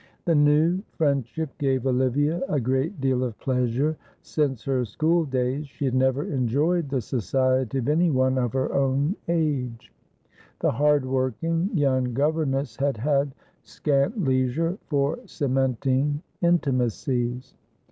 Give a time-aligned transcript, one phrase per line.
[0.25, 3.97] The new friendship gave Olivia a great deal of pleasure.
[4.23, 9.15] Since her school days she had never enjoyed the society of anyone of her own
[9.27, 9.93] age.
[10.59, 17.53] The hard working young governess had had scant leisure for cementing intimacies.